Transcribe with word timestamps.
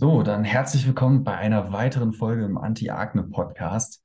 So, 0.00 0.22
dann 0.22 0.44
herzlich 0.44 0.86
willkommen 0.86 1.24
bei 1.24 1.36
einer 1.36 1.74
weiteren 1.74 2.14
Folge 2.14 2.46
im 2.46 2.56
Anti-Akne-Podcast. 2.56 4.02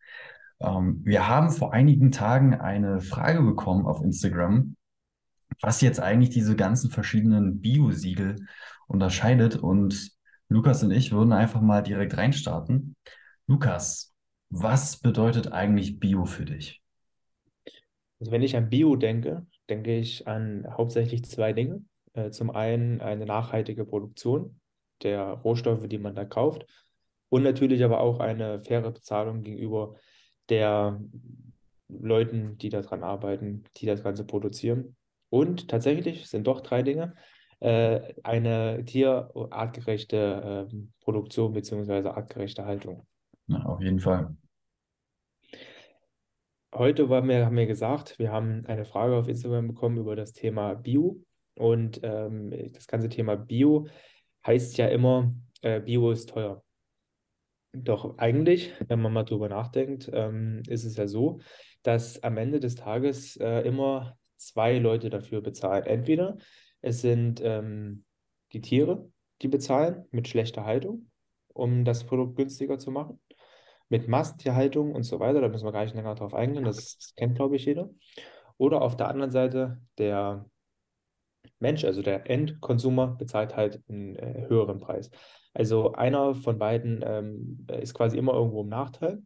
Ähm, 0.60 1.00
wir 1.06 1.30
haben 1.30 1.52
vor 1.52 1.72
einigen 1.72 2.12
Tagen 2.12 2.54
eine 2.54 3.00
Frage 3.00 3.42
bekommen 3.42 3.86
auf 3.86 4.02
Instagram, 4.02 4.76
was 5.62 5.80
jetzt 5.80 6.02
eigentlich 6.02 6.32
diese 6.32 6.58
ganzen 6.58 6.92
verschiedenen 6.92 7.62
Bio-Siegel 7.62 8.46
unterscheidet. 8.88 9.56
Und 9.56 10.12
Lukas 10.50 10.84
und 10.84 10.92
ich 10.92 11.14
würden 11.14 11.32
einfach 11.32 11.62
mal 11.62 11.82
direkt 11.82 12.18
reinstarten. 12.18 12.98
Lukas, 13.48 14.14
was 14.50 14.98
bedeutet 14.98 15.54
eigentlich 15.54 16.02
Bio 16.02 16.26
für 16.26 16.44
dich? 16.44 16.82
Also 18.20 18.34
wenn 18.34 18.42
ich 18.42 18.58
an 18.58 18.68
Bio 18.68 18.98
denke, 18.98 19.48
denke 19.70 19.96
ich 19.96 20.28
an 20.28 20.68
hauptsächlich 20.70 21.24
zwei 21.24 21.54
Dinge. 21.54 21.86
Äh, 22.12 22.32
zum 22.32 22.52
einen 22.52 23.00
eine 23.00 23.26
nachhaltige 23.26 23.86
Produktion 23.86 24.60
der 25.04 25.24
Rohstoffe, 25.24 25.88
die 25.88 25.98
man 25.98 26.16
da 26.16 26.26
kauft 26.26 26.66
und 27.30 27.44
natürlich 27.44 27.84
aber 27.84 28.00
auch 28.00 28.20
eine 28.20 28.62
faire 28.64 28.92
Bezahlung 28.92 29.42
gegenüber 29.42 29.96
der 30.50 31.02
Leuten, 31.88 32.58
die 32.58 32.70
daran 32.70 33.04
arbeiten, 33.04 33.64
die 33.78 33.86
das 33.86 34.04
Ganze 34.04 34.26
produzieren. 34.26 34.96
Und 35.30 35.68
tatsächlich 35.68 36.28
sind 36.30 36.48
doch 36.48 36.62
drei 36.62 36.82
Dinge. 36.82 37.16
Äh, 37.60 38.14
eine 38.24 38.84
tierartgerechte 38.86 40.68
äh, 40.72 40.76
Produktion 41.02 41.54
bzw. 41.54 42.10
artgerechte 42.10 42.66
Haltung. 42.66 43.06
Ja, 43.48 43.64
auf 43.64 43.82
jeden 43.82 44.00
Fall. 44.00 44.36
Heute 46.74 47.10
wir, 47.10 47.46
haben 47.46 47.56
wir 47.56 47.68
gesagt, 47.68 48.20
wir 48.20 48.32
haben 48.32 48.66
eine 48.66 48.86
Frage 48.86 49.16
auf 49.16 49.28
Instagram 49.28 49.68
bekommen 49.68 49.98
über 49.98 50.16
das 50.16 50.34
Thema 50.34 50.74
Bio. 50.74 51.22
Und 51.58 52.02
ähm, 52.04 52.52
das 52.74 52.86
ganze 52.88 53.08
Thema 53.08 53.36
Bio 53.38 53.88
heißt 54.46 54.78
ja 54.78 54.88
immer, 54.88 55.34
äh, 55.62 55.80
Bio 55.82 56.12
ist 56.12 56.30
teuer. 56.30 56.64
Doch 57.74 58.18
eigentlich, 58.18 58.74
wenn 58.88 59.02
man 59.02 59.14
mal 59.14 59.24
drüber 59.24 59.50
nachdenkt, 59.50 60.10
ähm, 60.14 60.64
ist 60.68 60.86
es 60.86 60.96
ja 60.96 61.08
so, 61.08 61.40
dass 61.84 62.24
am 62.24 62.38
Ende 62.38 62.60
des 62.60 62.76
Tages 62.76 63.36
äh, 63.38 63.62
immer 63.62 64.18
zwei 64.38 64.78
Leute 64.78 65.10
dafür 65.10 65.42
bezahlen. 65.42 65.86
Entweder 65.86 66.38
es 66.82 67.02
sind 67.02 67.42
ähm, 67.44 68.06
die 68.54 68.62
Tiere, 68.62 69.12
die 69.42 69.48
bezahlen 69.48 70.06
mit 70.12 70.28
schlechter 70.28 70.64
Haltung, 70.64 71.10
um 71.54 71.84
das 71.84 72.06
Produkt 72.06 72.38
günstiger 72.38 72.78
zu 72.78 72.92
machen 72.92 73.20
mit 73.90 74.08
Massentierhaltung 74.08 74.94
und 74.94 75.04
so 75.04 75.20
weiter. 75.20 75.42
Da 75.42 75.48
müssen 75.48 75.66
wir 75.66 75.72
gar 75.72 75.84
nicht 75.84 75.96
länger 75.96 76.16
drauf 76.16 76.34
eingehen. 76.34 76.64
Das, 76.64 76.98
das 76.98 77.14
kennt, 77.16 77.36
glaube 77.36 77.56
ich, 77.56 77.66
jeder. 77.66 77.90
Oder 78.58 78.82
auf 78.82 78.96
der 78.98 79.10
anderen 79.10 79.32
Seite 79.32 79.82
der 79.98 80.50
Mensch, 81.60 81.84
also 81.86 82.02
der 82.02 82.30
Endkonsumer, 82.30 83.08
bezahlt 83.08 83.56
halt 83.56 83.82
einen 83.90 84.16
äh, 84.16 84.46
höheren 84.48 84.80
Preis. 84.80 85.10
Also 85.54 85.94
einer 85.94 86.36
von 86.36 86.60
beiden 86.60 87.04
ähm, 87.06 87.66
ist 87.82 87.94
quasi 87.94 88.18
immer 88.18 88.34
irgendwo 88.34 88.62
im 88.62 88.70
Nachteil. 88.70 89.22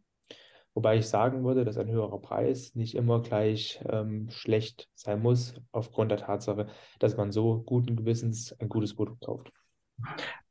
Wobei 0.74 0.98
ich 0.98 1.08
sagen 1.08 1.44
würde, 1.44 1.64
dass 1.64 1.76
ein 1.76 1.90
höherer 1.90 2.20
Preis 2.20 2.74
nicht 2.76 2.94
immer 2.94 3.20
gleich 3.20 3.82
ähm, 3.90 4.30
schlecht 4.30 4.88
sein 4.94 5.20
muss, 5.20 5.54
aufgrund 5.72 6.12
der 6.12 6.18
Tatsache, 6.18 6.68
dass 7.00 7.16
man 7.16 7.32
so 7.32 7.62
guten 7.62 7.96
Gewissens 7.96 8.54
ein 8.60 8.68
gutes 8.68 8.94
Produkt 8.94 9.24
kauft. 9.24 9.52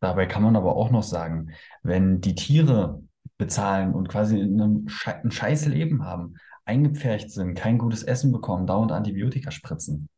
Dabei 0.01 0.25
kann 0.25 0.43
man 0.43 0.55
aber 0.55 0.75
auch 0.75 0.91
noch 0.91 1.03
sagen, 1.03 1.51
wenn 1.83 2.19
die 2.19 2.35
Tiere 2.35 3.01
bezahlen 3.37 3.93
und 3.93 4.09
quasi 4.09 4.39
ein, 4.39 4.87
scheiß 4.87 5.67
Leben 5.67 6.03
haben, 6.03 6.35
eingepfercht 6.65 7.31
sind, 7.31 7.55
kein 7.55 7.77
gutes 7.77 8.03
Essen 8.03 8.31
bekommen, 8.31 8.67
dauernd 8.67 8.91
Antibiotika 8.91 9.51
spritzen, 9.51 10.09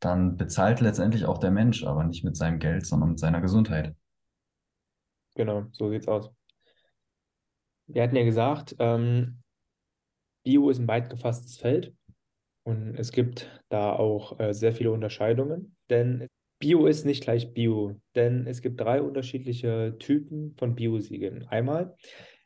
dann 0.00 0.36
bezahlt 0.36 0.80
letztendlich 0.80 1.24
auch 1.24 1.38
der 1.38 1.50
Mensch, 1.50 1.84
aber 1.84 2.04
nicht 2.04 2.24
mit 2.24 2.36
seinem 2.36 2.58
Geld, 2.58 2.86
sondern 2.86 3.10
mit 3.10 3.18
seiner 3.18 3.40
Gesundheit. 3.40 3.94
Genau, 5.34 5.66
so 5.72 5.90
sieht's 5.90 6.08
aus. 6.08 6.30
Wir 7.86 8.02
hatten 8.02 8.16
ja 8.16 8.24
gesagt, 8.24 8.74
ähm, 8.78 9.42
Bio 10.42 10.70
ist 10.70 10.78
ein 10.78 10.88
weit 10.88 11.10
gefasstes 11.10 11.56
Feld 11.56 11.94
und 12.64 12.96
es 12.96 13.12
gibt 13.12 13.62
da 13.68 13.92
auch 13.92 14.38
äh, 14.40 14.52
sehr 14.52 14.72
viele 14.72 14.92
Unterscheidungen, 14.92 15.76
denn 15.90 16.26
Bio 16.58 16.86
ist 16.86 17.04
nicht 17.04 17.22
gleich 17.22 17.52
Bio, 17.52 18.00
denn 18.14 18.46
es 18.46 18.62
gibt 18.62 18.80
drei 18.80 19.02
unterschiedliche 19.02 19.96
Typen 19.98 20.54
von 20.56 20.74
Biosiegeln. 20.74 21.46
Einmal 21.48 21.94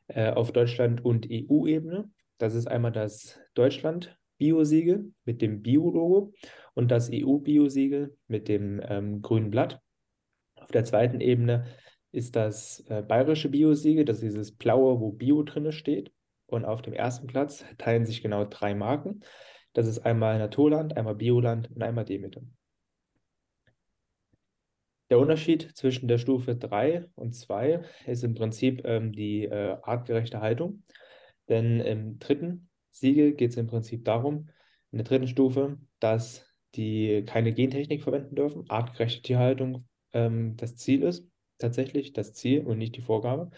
äh, 0.09 0.31
auf 0.31 0.53
Deutschland- 0.53 1.05
und 1.05 1.29
EU-Ebene. 1.31 2.11
Das 2.39 2.55
ist 2.55 2.67
einmal 2.67 2.91
das 2.91 3.39
Deutschland-Bio-Siegel 4.41 5.13
mit 5.25 5.43
dem 5.43 5.63
Bio-Logo 5.63 6.33
und 6.75 6.91
das 6.91 7.11
EU-Bio-Siegel 7.13 8.17
mit 8.27 8.49
dem 8.49 8.81
ähm, 8.85 9.23
grünen 9.23 9.51
Blatt. 9.51 9.81
Auf 10.57 10.71
der 10.71 10.85
zweiten 10.85 11.21
Ebene 11.21 11.67
ist 12.13 12.37
das 12.37 12.85
äh, 12.89 13.03
bayerische 13.03 13.51
Bio-Siegel, 13.51 14.05
das 14.05 14.17
ist 14.17 14.25
dieses 14.25 14.57
blaue, 14.57 14.99
wo 15.01 15.13
Bio 15.13 15.43
drin 15.43 15.71
steht. 15.73 16.13
Und 16.47 16.65
auf 16.65 16.83
dem 16.83 16.95
ersten 16.95 17.29
Platz 17.29 17.65
teilen 17.79 18.05
sich 18.05 18.23
genau 18.23 18.45
drei 18.45 18.75
Marken. 18.75 19.21
Das 19.73 19.87
ist 19.87 20.01
einmal 20.01 20.39
Naturland, 20.39 20.97
einmal 20.97 21.15
Bioland 21.15 21.71
und 21.71 21.83
einmal 21.83 22.05
Demeter. 22.05 22.43
Der 25.11 25.21
Unterschied 25.21 25.71
zwischen 25.77 26.09
der 26.09 26.19
Stufe 26.19 26.57
3 26.57 27.09
und 27.15 27.35
2 27.35 27.85
ist 28.07 28.25
im 28.25 28.35
Prinzip 28.35 28.83
ähm, 28.85 29.13
die 29.13 29.45
äh, 29.45 29.77
artgerechte 29.83 30.41
Haltung. 30.41 30.83
Denn 31.49 31.81
im 31.81 32.19
dritten 32.19 32.70
Siegel 32.91 33.33
geht 33.33 33.51
es 33.51 33.57
im 33.57 33.67
Prinzip 33.67 34.05
darum, 34.05 34.49
in 34.91 34.99
der 34.99 35.05
dritten 35.05 35.29
Stufe, 35.29 35.79
dass 35.99 36.47
die 36.75 37.25
keine 37.27 37.53
Gentechnik 37.53 38.03
verwenden 38.03 38.35
dürfen, 38.35 38.65
artgerechte 38.69 39.23
Tierhaltung 39.23 39.87
ähm, 40.13 40.57
das 40.57 40.77
Ziel 40.77 41.03
ist, 41.03 41.29
tatsächlich 41.59 42.13
das 42.13 42.33
Ziel 42.33 42.67
und 42.67 42.79
nicht 42.79 42.97
die 42.97 43.03
Vorgabe, 43.03 43.51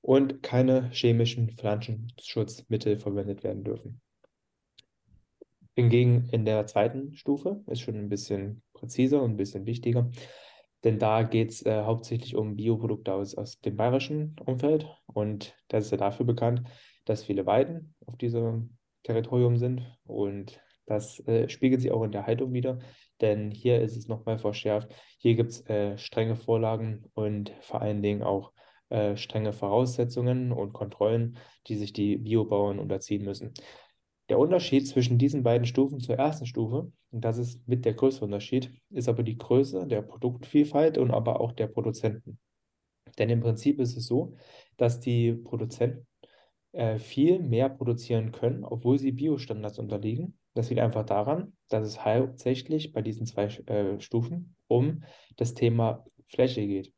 und 0.00 0.42
keine 0.42 0.90
chemischen 0.90 1.50
Pflanzenschutzmittel 1.56 2.98
verwendet 2.98 3.42
werden 3.42 3.64
dürfen. 3.64 4.00
Hingegen 5.74 6.28
in 6.30 6.44
der 6.44 6.66
zweiten 6.66 7.14
Stufe 7.16 7.62
ist 7.66 7.80
schon 7.80 7.96
ein 7.96 8.08
bisschen 8.08 8.62
präziser 8.74 9.22
und 9.22 9.32
ein 9.32 9.36
bisschen 9.36 9.66
wichtiger 9.66 10.10
denn 10.84 10.98
da 10.98 11.22
geht 11.22 11.50
es 11.50 11.64
äh, 11.64 11.82
hauptsächlich 11.82 12.36
um 12.36 12.56
Bioprodukte 12.56 13.14
aus, 13.14 13.34
aus 13.34 13.60
dem 13.60 13.76
bayerischen 13.76 14.36
Umfeld. 14.44 14.86
Und 15.06 15.56
das 15.68 15.86
ist 15.86 15.90
ja 15.90 15.96
dafür 15.96 16.26
bekannt, 16.26 16.62
dass 17.04 17.24
viele 17.24 17.46
Weiden 17.46 17.94
auf 18.06 18.16
diesem 18.16 18.76
Territorium 19.02 19.56
sind. 19.56 19.82
Und 20.04 20.60
das 20.86 21.20
äh, 21.26 21.48
spiegelt 21.48 21.80
sich 21.80 21.92
auch 21.92 22.02
in 22.02 22.12
der 22.12 22.26
Haltung 22.26 22.52
wieder, 22.52 22.78
denn 23.20 23.50
hier 23.50 23.80
ist 23.80 23.96
es 23.96 24.08
nochmal 24.08 24.38
verschärft. 24.38 24.94
Hier 25.18 25.34
gibt 25.34 25.50
es 25.50 25.66
äh, 25.66 25.96
strenge 25.96 26.36
Vorlagen 26.36 27.04
und 27.14 27.52
vor 27.60 27.80
allen 27.80 28.02
Dingen 28.02 28.22
auch 28.22 28.52
äh, 28.90 29.16
strenge 29.16 29.52
Voraussetzungen 29.52 30.52
und 30.52 30.72
Kontrollen, 30.72 31.38
die 31.66 31.76
sich 31.76 31.92
die 31.92 32.16
Biobauern 32.16 32.78
unterziehen 32.78 33.24
müssen. 33.24 33.54
Der 34.28 34.38
Unterschied 34.38 34.88
zwischen 34.88 35.18
diesen 35.18 35.42
beiden 35.42 35.66
Stufen 35.66 36.00
zur 36.00 36.16
ersten 36.16 36.46
Stufe, 36.46 36.90
und 37.10 37.24
das 37.24 37.38
ist 37.38 37.66
mit 37.68 37.84
der 37.84 37.94
größte 37.94 38.24
Unterschied, 38.24 38.72
ist 38.90 39.08
aber 39.08 39.22
die 39.22 39.36
Größe 39.36 39.86
der 39.86 40.02
Produktvielfalt 40.02 40.96
und 40.98 41.10
aber 41.10 41.40
auch 41.40 41.52
der 41.52 41.66
Produzenten. 41.66 42.38
Denn 43.18 43.28
im 43.28 43.40
Prinzip 43.40 43.80
ist 43.80 43.96
es 43.96 44.06
so, 44.06 44.34
dass 44.76 45.00
die 45.00 45.32
Produzenten 45.32 46.06
äh, 46.74 46.98
viel 46.98 47.38
mehr 47.40 47.68
produzieren 47.68 48.32
können, 48.32 48.64
obwohl 48.64 48.98
sie 48.98 49.12
Biostandards 49.12 49.78
unterliegen. 49.78 50.38
Das 50.54 50.70
liegt 50.70 50.80
einfach 50.80 51.04
daran, 51.04 51.52
dass 51.68 51.86
es 51.86 52.04
hauptsächlich 52.04 52.92
bei 52.92 53.02
diesen 53.02 53.26
zwei 53.26 53.44
äh, 53.44 54.00
Stufen 54.00 54.56
um 54.68 55.02
das 55.36 55.54
Thema 55.54 56.04
Fläche 56.28 56.66
geht. 56.66 56.92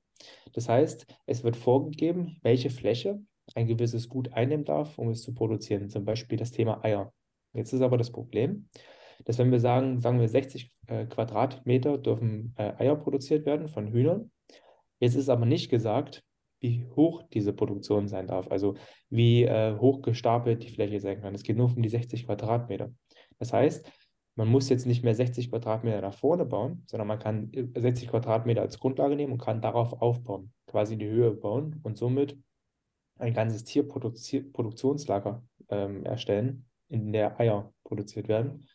Das 0.53 0.69
heißt, 0.69 1.07
es 1.27 1.45
wird 1.45 1.57
vorgegeben, 1.57 2.39
welche 2.43 2.71
Fläche 2.71 3.21
ein 3.55 3.67
gewisses 3.67 4.09
Gut 4.09 4.33
einnehmen 4.33 4.65
darf, 4.65 4.99
um 4.99 5.11
es 5.11 5.23
zu 5.23 5.35
produzieren. 5.35 5.89
Zum 5.89 6.05
Beispiel 6.05 6.39
das 6.39 6.53
Thema 6.53 6.83
Eier. 6.85 7.13
Jetzt 7.53 7.73
ist 7.73 7.83
aber 7.83 7.99
das 7.99 8.11
Problem, 8.11 8.69
dass 9.25 9.39
wenn 9.39 9.51
wir 9.51 9.61
sagen, 9.61 10.01
sagen 10.01 10.21
wir 10.21 10.29
60 10.29 10.73
äh, 10.89 11.07
Quadratmeter 11.07 11.99
dürfen 11.99 12.55
äh, 12.57 12.73
Eier 12.79 12.97
produziert 12.97 13.47
werden 13.47 13.69
von 13.69 13.93
Hühnern. 13.93 14.31
Jetzt 15.01 15.15
ist 15.15 15.29
aber 15.29 15.47
nicht 15.47 15.71
gesagt, 15.71 16.25
wie 16.61 16.85
hoch 16.97 17.23
diese 17.33 17.53
Produktion 17.53 18.09
sein 18.09 18.27
darf, 18.27 18.51
also 18.51 18.77
wie 19.11 19.45
äh, 19.45 19.77
hoch 19.79 20.03
gestapelt 20.03 20.63
die 20.63 20.71
Fläche 20.71 21.01
sein 21.01 21.21
kann. 21.21 21.35
Es 21.35 21.43
geht 21.43 21.57
nur 21.57 21.67
um 21.67 21.83
die 21.83 21.89
60 21.89 22.27
Quadratmeter. 22.27 22.91
Das 23.39 23.53
heißt, 23.53 23.91
man 24.37 24.49
muss 24.49 24.69
jetzt 24.69 24.87
nicht 24.87 25.03
mehr 25.03 25.15
60 25.15 25.51
Quadratmeter 25.51 26.01
nach 26.01 26.15
vorne 26.15 26.45
bauen, 26.45 26.85
sondern 26.87 27.09
man 27.09 27.19
kann 27.19 27.51
60 27.75 28.09
Quadratmeter 28.09 28.61
als 28.61 28.79
Grundlage 28.79 29.17
nehmen 29.17 29.33
und 29.33 29.41
kann 29.41 29.63
darauf 29.63 29.95
aufbauen, 30.01 30.53
quasi 30.67 30.97
die 30.99 31.09
Höhe 31.09 31.33
bauen 31.33 31.81
und 31.83 31.97
somit 31.97 32.39
ein 33.19 33.33
ganzes 33.33 33.65
Tierproduktionslager 33.65 35.43
ähm, 35.71 36.05
erstellen, 36.05 36.67
in 36.89 37.13
der 37.13 37.41
Eier 37.41 37.73
produziert 37.83 38.29
werden. 38.29 38.67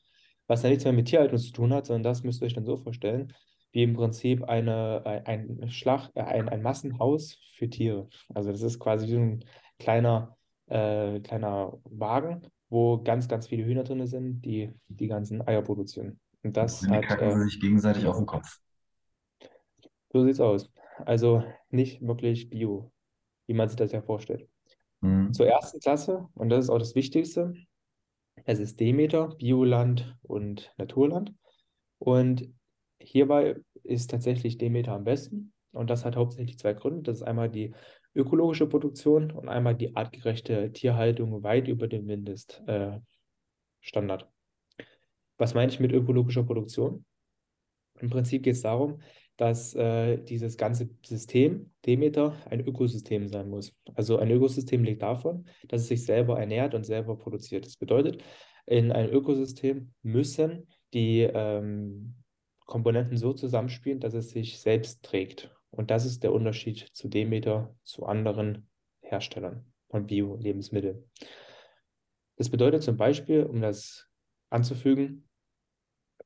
Was 0.47 0.63
ja 0.63 0.69
nichts 0.69 0.83
mehr 0.83 0.93
mit 0.93 1.07
Tierhaltung 1.07 1.37
zu 1.37 1.51
tun 1.51 1.73
hat, 1.73 1.85
sondern 1.85 2.03
das 2.03 2.23
müsst 2.23 2.41
ihr 2.41 2.47
euch 2.47 2.53
dann 2.53 2.65
so 2.65 2.77
vorstellen, 2.77 3.33
wie 3.71 3.83
im 3.83 3.93
Prinzip 3.93 4.43
eine, 4.43 5.03
ein, 5.25 5.69
Schlag, 5.69 6.09
äh, 6.15 6.21
ein, 6.21 6.49
ein 6.49 6.61
Massenhaus 6.61 7.37
für 7.55 7.69
Tiere. 7.69 8.07
Also 8.33 8.51
das 8.51 8.61
ist 8.61 8.79
quasi 8.79 9.07
wie 9.07 9.17
ein 9.17 9.45
kleiner, 9.79 10.37
äh, 10.67 11.19
kleiner 11.21 11.79
Wagen, 11.85 12.41
wo 12.69 13.01
ganz, 13.01 13.27
ganz 13.27 13.47
viele 13.47 13.65
Hühner 13.65 13.83
drin 13.83 14.05
sind, 14.07 14.41
die 14.41 14.71
die 14.87 15.07
ganzen 15.07 15.45
Eier 15.47 15.61
produzieren. 15.61 16.19
Und 16.43 16.57
das 16.57 16.81
Und 16.83 16.91
hat. 16.91 17.03
kacken 17.07 17.31
sie 17.33 17.41
Äh, 17.41 17.43
sich 17.45 17.59
gegenseitig 17.59 18.05
auf 18.07 18.17
den 18.17 18.25
Kopf. 18.25 18.59
so 20.11 20.23
sieht's 20.25 20.39
aus. 20.39 20.71
Also 21.05 21.43
nicht 21.69 22.01
wirklich 22.05 22.49
Bio. 22.49 22.91
wie 23.47 23.53
man 23.53 23.67
sich 23.69 23.75
das 23.77 23.91
ja 23.91 24.01
vorstellt. 24.01 24.47
Mhm. 25.01 25.33
Zur 25.33 25.47
ersten 25.47 25.79
Klasse, 25.79 26.27
und 26.35 26.49
das 26.49 26.65
ist 26.65 26.69
auch 26.69 26.77
das 26.79 26.95
Wichtigste, 26.95 27.53
es 28.45 28.59
ist 28.59 28.79
Demeter, 28.79 29.35
Bioland 29.35 30.15
und 30.23 30.73
Naturland. 30.77 31.33
Und 31.99 32.53
hierbei 33.03 33.57
ist 33.83 34.11
tatsächlich 34.11 34.57
Demeter 34.57 34.93
am 34.93 35.03
besten. 35.03 35.53
Und 35.71 35.89
das 35.89 36.05
hat 36.05 36.15
hauptsächlich 36.15 36.57
zwei 36.59 36.73
Gründe. 36.73 37.03
Das 37.03 37.17
ist 37.17 37.23
einmal 37.23 37.49
die 37.49 37.73
ökologische 38.13 38.67
Produktion 38.67 39.31
und 39.31 39.47
einmal 39.47 39.75
die 39.75 39.95
artgerechte 39.95 40.71
Tierhaltung 40.73 41.43
weit 41.43 41.67
über 41.67 41.87
dem 41.87 42.05
Mindeststandard. 42.05 43.03
Äh, 44.77 44.83
Was 45.37 45.53
meine 45.53 45.71
ich 45.71 45.79
mit 45.79 45.91
ökologischer 45.93 46.43
Produktion? 46.43 47.05
Im 47.99 48.09
Prinzip 48.09 48.43
geht 48.43 48.55
es 48.55 48.61
darum, 48.61 49.01
dass 49.37 49.73
äh, 49.75 50.17
dieses 50.17 50.57
ganze 50.57 50.89
System, 51.05 51.71
Demeter, 51.85 52.35
ein 52.49 52.59
Ökosystem 52.59 53.27
sein 53.27 53.49
muss. 53.49 53.73
Also 53.95 54.17
ein 54.17 54.29
Ökosystem 54.29 54.83
lebt 54.83 55.01
davon, 55.01 55.45
dass 55.67 55.81
es 55.81 55.87
sich 55.87 56.05
selber 56.05 56.39
ernährt 56.39 56.75
und 56.75 56.85
selber 56.85 57.17
produziert. 57.17 57.65
Das 57.65 57.77
bedeutet, 57.77 58.21
in 58.65 58.91
einem 58.91 59.11
Ökosystem 59.11 59.93
müssen 60.03 60.67
die 60.93 61.21
ähm, 61.21 62.15
Komponenten 62.71 63.17
so 63.17 63.33
zusammenspielen, 63.33 63.99
dass 63.99 64.13
es 64.13 64.29
sich 64.29 64.61
selbst 64.61 65.03
trägt. 65.03 65.53
Und 65.71 65.91
das 65.91 66.05
ist 66.05 66.23
der 66.23 66.31
Unterschied 66.31 66.87
zu 66.93 67.09
Demeter, 67.09 67.75
zu 67.83 68.05
anderen 68.05 68.69
Herstellern 69.01 69.65
von 69.89 70.07
Bio-Lebensmitteln. 70.07 71.03
Das 72.37 72.49
bedeutet 72.49 72.81
zum 72.81 72.95
Beispiel, 72.95 73.43
um 73.43 73.59
das 73.61 74.07
anzufügen, 74.49 75.27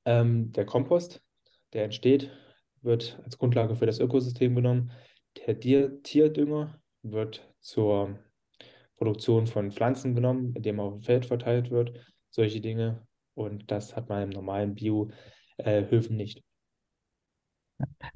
ähm, 0.06 0.52
der 0.52 0.68
Kompost, 0.68 1.24
der 1.74 1.86
entsteht, 1.86 2.30
wird 2.84 3.20
als 3.24 3.40
Grundlage 3.40 3.76
für 3.76 3.88
das 3.88 4.00
Ökosystem 4.00 4.54
genommen. 4.54 4.92
Der 5.48 5.60
Tier 5.60 6.04
Tierdünger 6.04 6.80
wird 7.02 7.52
zur 7.60 8.20
Produktion 8.98 9.48
von 9.48 9.72
Pflanzen 9.72 10.14
genommen, 10.14 10.54
indem 10.56 10.78
er 10.78 10.86
auf 10.86 10.94
dem 10.94 11.02
Feld 11.02 11.26
verteilt 11.26 11.72
wird, 11.72 12.00
solche 12.30 12.62
Dinge. 12.62 13.08
Und 13.34 13.72
das 13.72 13.96
hat 13.96 14.10
man 14.10 14.22
im 14.22 14.30
normalen 14.30 14.76
Bio-Höfen 15.58 16.18
nicht. 16.18 16.44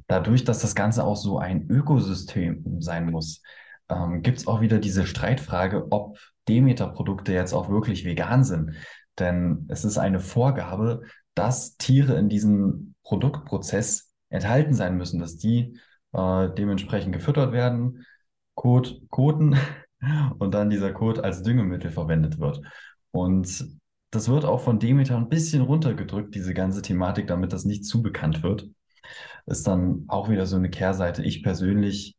Dadurch, 0.07 0.43
dass 0.43 0.59
das 0.59 0.75
Ganze 0.75 1.03
auch 1.03 1.17
so 1.17 1.37
ein 1.37 1.69
Ökosystem 1.69 2.81
sein 2.81 3.11
muss, 3.11 3.41
ähm, 3.89 4.21
gibt 4.21 4.39
es 4.39 4.47
auch 4.47 4.61
wieder 4.61 4.79
diese 4.79 5.05
Streitfrage, 5.05 5.91
ob 5.91 6.17
Demeter-Produkte 6.47 7.33
jetzt 7.33 7.53
auch 7.53 7.69
wirklich 7.69 8.05
vegan 8.05 8.43
sind. 8.43 8.73
Denn 9.17 9.65
es 9.67 9.83
ist 9.83 9.97
eine 9.97 10.19
Vorgabe, 10.19 11.01
dass 11.35 11.77
Tiere 11.77 12.17
in 12.17 12.29
diesem 12.29 12.95
Produktprozess 13.03 14.13
enthalten 14.29 14.73
sein 14.73 14.97
müssen, 14.97 15.19
dass 15.19 15.37
die 15.37 15.77
äh, 16.13 16.49
dementsprechend 16.49 17.13
gefüttert 17.13 17.51
werden, 17.51 18.05
Kot, 18.55 19.01
koten 19.09 19.57
und 20.39 20.53
dann 20.53 20.69
dieser 20.69 20.93
Kot 20.93 21.19
als 21.19 21.43
Düngemittel 21.43 21.91
verwendet 21.91 22.39
wird. 22.39 22.61
Und 23.11 23.78
das 24.11 24.27
wird 24.29 24.45
auch 24.45 24.61
von 24.61 24.79
Demeter 24.79 25.17
ein 25.17 25.29
bisschen 25.29 25.61
runtergedrückt, 25.61 26.33
diese 26.35 26.53
ganze 26.53 26.81
Thematik, 26.81 27.27
damit 27.27 27.53
das 27.53 27.65
nicht 27.65 27.85
zu 27.85 28.01
bekannt 28.01 28.43
wird. 28.43 28.67
Ist 29.45 29.67
dann 29.67 30.05
auch 30.07 30.29
wieder 30.29 30.45
so 30.45 30.55
eine 30.55 30.69
Kehrseite. 30.69 31.23
Ich 31.23 31.43
persönlich, 31.43 32.15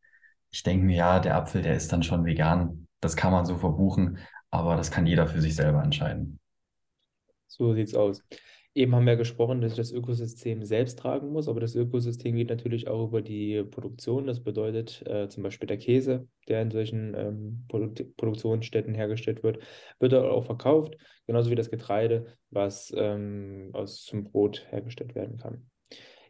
ich 0.51 0.63
denke 0.63 0.85
mir, 0.85 0.97
ja, 0.97 1.19
der 1.19 1.35
Apfel, 1.35 1.61
der 1.61 1.75
ist 1.75 1.91
dann 1.91 2.03
schon 2.03 2.25
vegan. 2.25 2.87
Das 2.99 3.15
kann 3.15 3.31
man 3.31 3.45
so 3.45 3.57
verbuchen, 3.57 4.19
aber 4.49 4.75
das 4.75 4.91
kann 4.91 5.07
jeder 5.07 5.27
für 5.27 5.41
sich 5.41 5.55
selber 5.55 5.83
entscheiden. 5.83 6.39
So 7.47 7.73
sieht's 7.73 7.93
aus. 7.93 8.23
Eben 8.73 8.95
haben 8.95 9.05
wir 9.05 9.17
gesprochen, 9.17 9.59
dass 9.59 9.75
das 9.75 9.91
Ökosystem 9.91 10.63
selbst 10.63 10.97
tragen 10.97 11.29
muss, 11.33 11.49
aber 11.49 11.59
das 11.59 11.75
Ökosystem 11.75 12.37
geht 12.37 12.49
natürlich 12.49 12.87
auch 12.87 13.07
über 13.07 13.21
die 13.21 13.63
Produktion. 13.63 14.27
Das 14.27 14.41
bedeutet 14.41 15.05
äh, 15.05 15.27
zum 15.27 15.43
Beispiel 15.43 15.67
der 15.67 15.77
Käse, 15.77 16.29
der 16.47 16.61
in 16.61 16.71
solchen 16.71 17.13
ähm, 17.13 17.65
Produ 17.67 18.05
Produktionsstätten 18.15 18.93
hergestellt 18.93 19.43
wird, 19.43 19.59
wird 19.99 20.13
auch 20.13 20.45
verkauft, 20.45 20.95
genauso 21.27 21.51
wie 21.51 21.55
das 21.55 21.69
Getreide, 21.69 22.37
was 22.49 22.93
ähm, 22.95 23.71
aus 23.73 24.03
zum 24.03 24.23
Brot 24.23 24.65
hergestellt 24.69 25.15
werden 25.15 25.37
kann. 25.37 25.69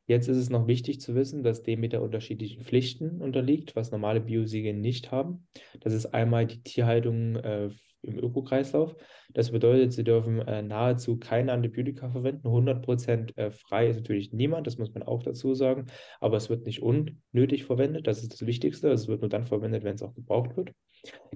Jetzt 0.08 0.28
ist 0.28 0.38
es 0.38 0.50
noch 0.50 0.66
wichtig 0.66 1.00
zu 1.00 1.14
wissen, 1.14 1.44
dass 1.44 1.62
Demeter 1.62 2.02
unterschiedlichen 2.02 2.64
Pflichten 2.64 3.22
unterliegt, 3.22 3.76
was 3.76 3.92
normale 3.92 4.20
Biosiegel 4.20 4.74
nicht 4.74 5.12
haben. 5.12 5.48
Das 5.80 5.94
ist 5.94 6.08
einmal 6.08 6.48
die 6.48 6.64
Tierhaltung 6.64 7.36
äh, 7.36 7.70
im 8.01 8.19
Ökokreislauf. 8.19 8.95
Das 9.33 9.51
bedeutet, 9.51 9.94
sie 9.94 10.03
dürfen 10.03 10.39
äh, 10.39 10.62
nahezu 10.62 11.18
keine 11.18 11.53
Antibiotika 11.53 12.09
verwenden. 12.09 12.48
100% 12.48 13.38
äh, 13.38 13.51
frei 13.51 13.88
ist 13.88 13.98
natürlich 13.98 14.33
niemand, 14.33 14.68
das 14.68 14.77
muss 14.77 14.94
man 14.94 15.03
auch 15.03 15.24
dazu 15.24 15.53
sagen. 15.53 15.88
Aber 16.19 16.38
es 16.38 16.50
wird 16.50 16.65
nicht 16.65 16.81
unnötig 16.81 17.65
verwendet, 17.65 18.07
das 18.07 18.21
ist 18.21 18.33
das 18.33 18.45
Wichtigste. 18.45 18.89
Es 18.92 19.07
wird 19.07 19.21
nur 19.21 19.30
dann 19.30 19.45
verwendet, 19.45 19.83
wenn 19.83 19.95
es 19.95 20.03
auch 20.03 20.15
gebraucht 20.15 20.57
wird. 20.57 20.71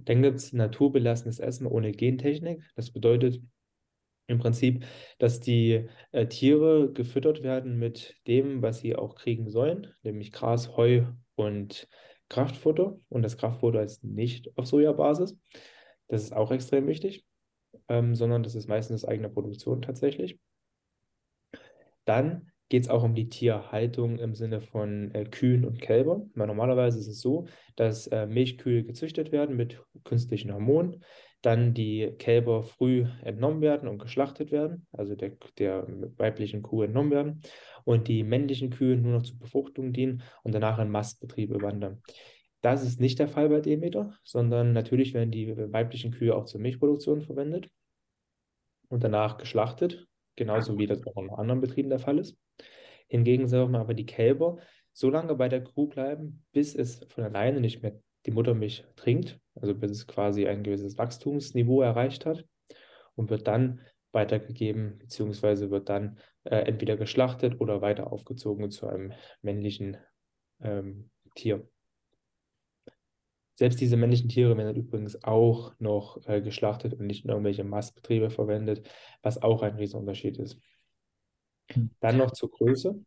Dann 0.03 0.21
gibt 0.21 0.37
es 0.37 0.53
naturbelassenes 0.53 1.39
Essen 1.39 1.67
ohne 1.67 1.91
Gentechnik. 1.91 2.63
Das 2.75 2.91
bedeutet, 2.91 3.41
im 4.27 4.39
Prinzip, 4.39 4.85
dass 5.19 5.39
die 5.39 5.87
äh, 6.11 6.27
Tiere 6.27 6.91
gefüttert 6.91 7.43
werden 7.43 7.77
mit 7.77 8.15
dem, 8.27 8.61
was 8.61 8.79
sie 8.79 8.95
auch 8.95 9.15
kriegen 9.15 9.49
sollen, 9.49 9.93
nämlich 10.03 10.31
Gras, 10.31 10.75
Heu 10.75 11.03
und 11.35 11.87
Kraftfutter. 12.29 12.99
Und 13.09 13.21
das 13.21 13.37
Kraftfutter 13.37 13.83
ist 13.83 14.03
nicht 14.03 14.57
auf 14.57 14.65
Sojabasis. 14.65 15.37
Das 16.07 16.23
ist 16.23 16.33
auch 16.33 16.51
extrem 16.51 16.87
wichtig, 16.87 17.25
ähm, 17.89 18.15
sondern 18.15 18.43
das 18.43 18.55
ist 18.55 18.67
meistens 18.67 19.05
eigene 19.05 19.29
Produktion 19.29 19.81
tatsächlich. 19.81 20.39
Dann 22.05 22.51
geht 22.69 22.83
es 22.83 22.89
auch 22.89 23.03
um 23.03 23.15
die 23.15 23.29
Tierhaltung 23.29 24.17
im 24.17 24.33
Sinne 24.33 24.61
von 24.61 25.13
äh, 25.13 25.25
Kühen 25.25 25.65
und 25.65 25.81
Kälbern. 25.81 26.31
Weil 26.35 26.47
normalerweise 26.47 26.99
ist 26.99 27.07
es 27.07 27.21
so, 27.21 27.47
dass 27.75 28.07
äh, 28.07 28.25
Milchkühe 28.25 28.83
gezüchtet 28.83 29.31
werden 29.31 29.55
mit 29.55 29.81
künstlichen 30.03 30.53
Hormonen, 30.53 31.03
dann 31.41 31.75
die 31.75 32.15
Kälber 32.17 32.63
früh 32.63 33.05
entnommen 33.21 33.61
werden 33.61 33.87
und 33.87 33.99
geschlachtet 33.99 34.51
werden, 34.51 34.87
also 34.91 35.15
der, 35.15 35.33
der 35.59 35.85
weiblichen 36.17 36.63
Kuh 36.63 36.81
entnommen 36.83 37.11
werden 37.11 37.41
und 37.83 38.07
die 38.07 38.23
männlichen 38.23 38.71
Kühe 38.71 38.97
nur 38.97 39.13
noch 39.13 39.21
zur 39.21 39.37
Befruchtung 39.37 39.93
dienen 39.93 40.23
und 40.41 40.55
danach 40.55 40.79
in 40.79 40.89
Mastbetriebe 40.89 41.61
wandern. 41.61 42.01
Das 42.65 42.81
ist 42.81 42.99
nicht 42.99 43.19
der 43.19 43.27
Fall 43.27 43.49
bei 43.49 43.61
Demeter, 43.61 44.17
sondern 44.23 44.73
natürlich 44.73 45.13
werden 45.13 45.29
die 45.29 45.55
weiblichen 45.71 46.09
Kühe 46.09 46.35
auch 46.35 46.45
zur 46.45 46.59
Milchproduktion 46.59 47.21
verwendet 47.21 47.69
und 48.89 49.03
danach 49.03 49.37
geschlachtet, 49.37 50.07
genauso 50.35 50.75
wie 50.79 50.87
das 50.87 51.05
auch 51.05 51.15
in 51.21 51.29
anderen 51.29 51.61
Betrieben 51.61 51.91
der 51.91 51.99
Fall 51.99 52.17
ist. 52.17 52.35
Hingegen 53.07 53.51
wir 53.51 53.79
aber 53.79 53.93
die 53.93 54.07
Kälber 54.07 54.57
so 54.93 55.11
lange 55.11 55.35
bei 55.35 55.47
der 55.47 55.63
Kuh 55.63 55.85
bleiben, 55.85 56.43
bis 56.53 56.73
es 56.73 57.05
von 57.09 57.23
alleine 57.23 57.61
nicht 57.61 57.83
mehr 57.83 57.99
die 58.25 58.31
Muttermilch 58.31 58.83
trinkt, 58.95 59.39
also 59.53 59.75
bis 59.75 59.91
es 59.91 60.07
quasi 60.07 60.47
ein 60.47 60.63
gewisses 60.63 60.97
Wachstumsniveau 60.97 61.83
erreicht 61.83 62.25
hat 62.25 62.47
und 63.13 63.29
wird 63.29 63.45
dann 63.45 63.81
weitergegeben, 64.11 64.97
beziehungsweise 64.97 65.69
wird 65.69 65.87
dann 65.89 66.17
äh, 66.45 66.55
entweder 66.61 66.97
geschlachtet 66.97 67.61
oder 67.61 67.83
weiter 67.83 68.11
aufgezogen 68.11 68.71
zu 68.71 68.87
einem 68.87 69.13
männlichen 69.43 69.97
ähm, 70.61 71.11
Tier. 71.35 71.69
Selbst 73.55 73.79
diese 73.79 73.95
männlichen 73.95 74.29
Tiere 74.29 74.57
werden 74.57 74.75
übrigens 74.75 75.23
auch 75.23 75.73
noch 75.79 76.19
äh, 76.27 76.41
geschlachtet 76.41 76.93
und 76.93 77.07
nicht 77.07 77.23
in 77.23 77.31
irgendwelche 77.31 77.63
Mastbetriebe 77.63 78.29
verwendet, 78.29 78.87
was 79.21 79.41
auch 79.41 79.61
ein 79.61 79.75
Riesenunterschied 79.75 80.37
ist. 80.37 80.59
Dann 81.99 82.17
noch 82.17 82.31
zur 82.31 82.51
Größe. 82.51 82.99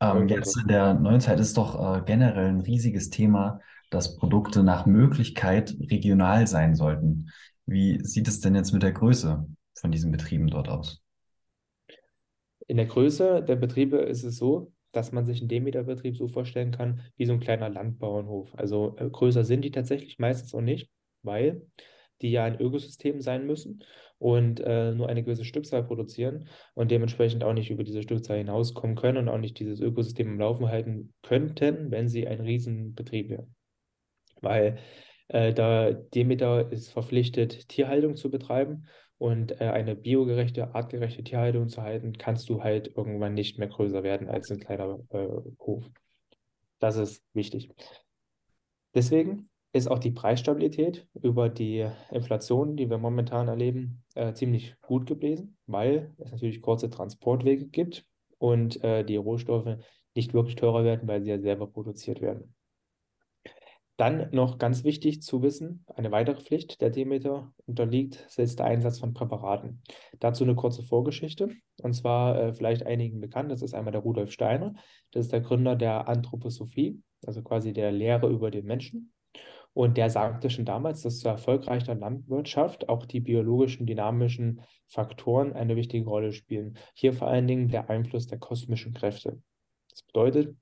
Ähm, 0.00 0.28
jetzt 0.28 0.56
in 0.56 0.68
der 0.68 0.94
neuen 0.94 1.20
Zeit 1.20 1.40
ist 1.40 1.56
doch 1.56 1.98
äh, 1.98 2.02
generell 2.04 2.46
ein 2.46 2.60
riesiges 2.60 3.10
Thema, 3.10 3.60
dass 3.90 4.16
Produkte 4.16 4.62
nach 4.62 4.86
Möglichkeit 4.86 5.74
regional 5.90 6.46
sein 6.46 6.74
sollten. 6.74 7.30
Wie 7.66 8.04
sieht 8.04 8.28
es 8.28 8.40
denn 8.40 8.54
jetzt 8.54 8.72
mit 8.72 8.82
der 8.82 8.92
Größe 8.92 9.46
von 9.74 9.90
diesen 9.90 10.12
Betrieben 10.12 10.48
dort 10.48 10.68
aus? 10.68 11.02
In 12.66 12.76
der 12.76 12.86
Größe 12.86 13.42
der 13.42 13.56
Betriebe 13.56 13.96
ist 13.98 14.24
es 14.24 14.36
so, 14.36 14.72
dass 14.98 15.12
man 15.12 15.24
sich 15.24 15.40
einen 15.40 15.48
Demeter-Betrieb 15.48 16.16
so 16.16 16.26
vorstellen 16.26 16.72
kann, 16.72 17.02
wie 17.16 17.24
so 17.24 17.32
ein 17.32 17.40
kleiner 17.40 17.68
Landbauernhof. 17.68 18.52
Also 18.56 18.96
äh, 18.98 19.08
größer 19.08 19.44
sind 19.44 19.64
die 19.64 19.70
tatsächlich 19.70 20.18
meistens 20.18 20.52
auch 20.54 20.60
nicht, 20.60 20.90
weil 21.22 21.62
die 22.20 22.32
ja 22.32 22.44
ein 22.44 22.60
Ökosystem 22.60 23.20
sein 23.20 23.46
müssen 23.46 23.84
und 24.18 24.58
äh, 24.58 24.92
nur 24.92 25.08
eine 25.08 25.22
gewisse 25.22 25.44
Stückzahl 25.44 25.84
produzieren 25.84 26.48
und 26.74 26.90
dementsprechend 26.90 27.44
auch 27.44 27.52
nicht 27.52 27.70
über 27.70 27.84
diese 27.84 28.02
Stückzahl 28.02 28.38
hinauskommen 28.38 28.96
können 28.96 29.18
und 29.18 29.28
auch 29.28 29.38
nicht 29.38 29.60
dieses 29.60 29.80
Ökosystem 29.80 30.26
im 30.26 30.40
Laufen 30.40 30.68
halten 30.68 31.14
könnten, 31.22 31.92
wenn 31.92 32.08
sie 32.08 32.26
ein 32.26 32.40
Riesenbetrieb 32.40 33.30
wären. 33.30 33.54
Weil 34.40 34.78
äh, 35.28 35.54
da 35.54 35.92
Demeter 35.92 36.72
ist 36.72 36.90
verpflichtet, 36.90 37.68
Tierhaltung 37.68 38.16
zu 38.16 38.32
betreiben 38.32 38.88
und 39.18 39.60
äh, 39.60 39.64
eine 39.64 39.96
biogerechte, 39.96 40.74
artgerechte 40.74 41.24
Tierhaltung 41.24 41.68
zu 41.68 41.82
halten, 41.82 42.16
kannst 42.16 42.48
du 42.48 42.62
halt 42.62 42.96
irgendwann 42.96 43.34
nicht 43.34 43.58
mehr 43.58 43.68
größer 43.68 44.02
werden 44.02 44.28
als 44.28 44.50
ein 44.50 44.60
kleiner 44.60 45.00
äh, 45.10 45.28
Hof. 45.60 45.84
Das 46.78 46.96
ist 46.96 47.22
wichtig. 47.34 47.70
Deswegen 48.94 49.50
ist 49.72 49.90
auch 49.90 49.98
die 49.98 50.12
Preisstabilität 50.12 51.06
über 51.20 51.48
die 51.48 51.86
Inflation, 52.10 52.76
die 52.76 52.88
wir 52.88 52.98
momentan 52.98 53.48
erleben, 53.48 54.04
äh, 54.14 54.32
ziemlich 54.32 54.76
gut 54.80 55.06
gewesen, 55.06 55.56
weil 55.66 56.14
es 56.18 56.30
natürlich 56.30 56.62
kurze 56.62 56.88
Transportwege 56.88 57.66
gibt 57.66 58.06
und 58.38 58.82
äh, 58.82 59.04
die 59.04 59.16
Rohstoffe 59.16 59.78
nicht 60.14 60.32
wirklich 60.32 60.56
teurer 60.56 60.84
werden, 60.84 61.06
weil 61.06 61.22
sie 61.22 61.30
ja 61.30 61.38
selber 61.38 61.66
produziert 61.66 62.20
werden. 62.20 62.54
Dann 63.98 64.28
noch 64.30 64.58
ganz 64.58 64.84
wichtig 64.84 65.22
zu 65.22 65.42
wissen, 65.42 65.84
eine 65.92 66.12
weitere 66.12 66.40
Pflicht 66.40 66.80
der 66.80 66.90
Demeter 66.90 67.52
unterliegt, 67.66 68.28
ist 68.36 68.60
der 68.60 68.66
Einsatz 68.66 69.00
von 69.00 69.12
Präparaten. 69.12 69.82
Dazu 70.20 70.44
eine 70.44 70.54
kurze 70.54 70.84
Vorgeschichte. 70.84 71.48
Und 71.82 71.94
zwar 71.94 72.40
äh, 72.40 72.54
vielleicht 72.54 72.86
einigen 72.86 73.20
bekannt, 73.20 73.50
das 73.50 73.60
ist 73.60 73.74
einmal 73.74 73.90
der 73.90 74.02
Rudolf 74.02 74.30
Steiner. 74.30 74.74
Das 75.10 75.24
ist 75.24 75.32
der 75.32 75.40
Gründer 75.40 75.74
der 75.74 76.06
Anthroposophie, 76.06 77.02
also 77.26 77.42
quasi 77.42 77.72
der 77.72 77.90
Lehre 77.90 78.28
über 78.28 78.52
den 78.52 78.66
Menschen. 78.66 79.12
Und 79.74 79.96
der 79.96 80.10
sagte 80.10 80.48
schon 80.48 80.64
damals, 80.64 81.02
dass 81.02 81.18
zur 81.18 81.32
erfolgreicher 81.32 81.96
Landwirtschaft 81.96 82.88
auch 82.88 83.04
die 83.04 83.20
biologischen, 83.20 83.84
dynamischen 83.84 84.60
Faktoren 84.86 85.54
eine 85.54 85.74
wichtige 85.74 86.04
Rolle 86.04 86.30
spielen. 86.30 86.78
Hier 86.94 87.12
vor 87.12 87.26
allen 87.26 87.48
Dingen 87.48 87.66
der 87.66 87.90
Einfluss 87.90 88.28
der 88.28 88.38
kosmischen 88.38 88.94
Kräfte. 88.94 89.42
Das 89.90 90.04
bedeutet, 90.04 90.56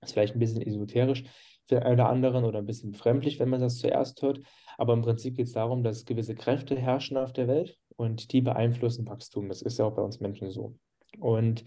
das 0.00 0.10
ist 0.10 0.12
vielleicht 0.12 0.36
ein 0.36 0.40
bisschen 0.40 0.60
esoterisch, 0.60 1.24
für 1.70 1.82
einen 1.82 1.94
oder 1.94 2.08
anderen 2.08 2.44
oder 2.44 2.58
ein 2.58 2.66
bisschen 2.66 2.90
befremdlich, 2.90 3.38
wenn 3.38 3.48
man 3.48 3.60
das 3.60 3.78
zuerst 3.78 4.20
hört. 4.22 4.40
Aber 4.76 4.92
im 4.92 5.02
Prinzip 5.02 5.36
geht 5.36 5.46
es 5.46 5.52
darum, 5.52 5.84
dass 5.84 6.04
gewisse 6.04 6.34
Kräfte 6.34 6.76
herrschen 6.76 7.16
auf 7.16 7.32
der 7.32 7.46
Welt 7.46 7.78
und 7.96 8.32
die 8.32 8.40
beeinflussen 8.40 9.06
Wachstum. 9.06 9.48
Das 9.48 9.62
ist 9.62 9.78
ja 9.78 9.84
auch 9.84 9.94
bei 9.94 10.02
uns 10.02 10.18
Menschen 10.18 10.50
so. 10.50 10.74
Und 11.20 11.64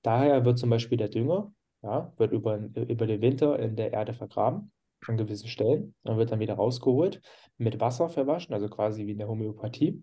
daher 0.00 0.46
wird 0.46 0.58
zum 0.58 0.70
Beispiel 0.70 0.96
der 0.96 1.10
Dünger, 1.10 1.52
ja, 1.82 2.12
wird 2.16 2.32
über, 2.32 2.56
über 2.56 3.06
den 3.06 3.20
Winter 3.20 3.58
in 3.58 3.76
der 3.76 3.92
Erde 3.92 4.14
vergraben 4.14 4.72
an 5.06 5.18
gewissen 5.18 5.48
Stellen. 5.48 5.94
Dann 6.02 6.16
wird 6.16 6.32
dann 6.32 6.40
wieder 6.40 6.54
rausgeholt, 6.54 7.20
mit 7.58 7.78
Wasser 7.78 8.08
verwaschen, 8.08 8.54
also 8.54 8.68
quasi 8.68 9.06
wie 9.06 9.12
in 9.12 9.18
der 9.18 9.28
Homöopathie, 9.28 10.02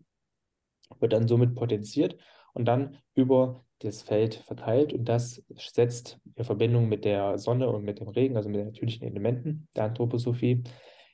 wird 1.00 1.14
dann 1.14 1.28
somit 1.28 1.56
potenziert 1.56 2.18
und 2.54 2.66
dann 2.66 3.00
über 3.16 3.64
das 3.80 4.04
Feld 4.04 4.36
verteilt 4.36 4.94
und 4.94 5.06
das 5.06 5.42
setzt 5.56 6.20
in 6.40 6.46
Verbindung 6.46 6.88
mit 6.88 7.06
der 7.06 7.38
Sonne 7.38 7.70
und 7.70 7.84
mit 7.84 8.00
dem 8.00 8.08
Regen, 8.08 8.38
also 8.38 8.50
mit 8.50 8.60
den 8.60 8.68
natürlichen 8.68 9.08
Elementen 9.08 9.68
der 9.76 9.86
Anthroposophie, 9.86 10.64